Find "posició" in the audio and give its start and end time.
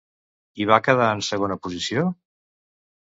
1.67-2.07